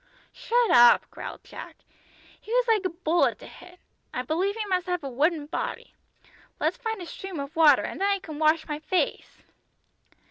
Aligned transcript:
"Shut 0.33 0.71
up," 0.71 1.05
growled 1.11 1.43
Jack; 1.43 1.75
"he 2.41 2.51
was 2.51 2.67
like 2.67 2.83
a 2.85 2.89
bullet 2.89 3.37
to 3.37 3.45
hit. 3.45 3.79
I 4.11 4.23
believe 4.23 4.55
he 4.55 4.65
must 4.65 4.87
have 4.87 5.03
a 5.03 5.09
wooden 5.11 5.45
body. 5.45 5.93
Let's 6.59 6.77
find 6.77 7.03
a 7.03 7.05
stream 7.05 7.39
of 7.39 7.55
water, 7.55 7.83
and 7.83 8.01
then 8.01 8.07
I 8.09 8.17
can 8.17 8.39
wash 8.39 8.67
my 8.67 8.79
face!" 8.79 9.43